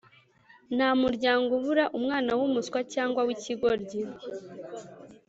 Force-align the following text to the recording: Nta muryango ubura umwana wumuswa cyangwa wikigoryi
Nta 0.75 0.89
muryango 1.01 1.49
ubura 1.59 1.85
umwana 1.97 2.29
wumuswa 2.39 2.79
cyangwa 2.93 3.21
wikigoryi 3.27 4.01